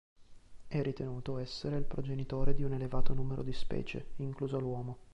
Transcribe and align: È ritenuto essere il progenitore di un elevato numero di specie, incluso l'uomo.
È 0.67 0.81
ritenuto 0.81 1.37
essere 1.37 1.77
il 1.77 1.83
progenitore 1.83 2.55
di 2.55 2.63
un 2.63 2.73
elevato 2.73 3.13
numero 3.13 3.43
di 3.43 3.53
specie, 3.53 4.13
incluso 4.15 4.59
l'uomo. 4.59 4.97